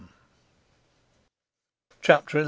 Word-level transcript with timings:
CHAPTER 2.01 2.37
XI. 2.39 2.39